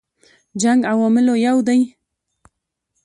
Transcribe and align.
جنګ 0.61 0.81
عواملو 0.91 1.35
یو 1.45 1.57
دی. 1.67 1.81